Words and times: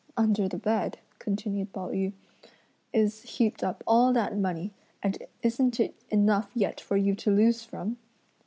"Under 0.17 0.47
the 0.49 0.57
bed," 0.57 0.97
continued 1.19 1.71
Pao 1.73 1.89
yü, 1.89 2.13
"is 2.91 3.21
heaped 3.21 3.63
up 3.63 3.83
all 3.85 4.11
that 4.13 4.35
money, 4.35 4.73
and 5.03 5.15
isn't 5.43 5.79
it 5.79 5.93
enough 6.09 6.49
yet 6.55 6.81
for 6.81 6.97
you 6.97 7.13
to 7.13 7.29
lose 7.29 7.63
from?" 7.63 7.97